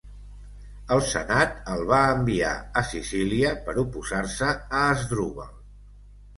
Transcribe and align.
El 0.95 1.03
senat 1.09 1.53
el 1.73 1.83
va 1.91 1.99
enviar 2.15 2.55
a 2.83 2.83
Sicília 2.93 3.53
per 3.69 3.79
oposar-se 3.85 4.51
a 4.59 4.83
Àsdrubal. 4.83 5.57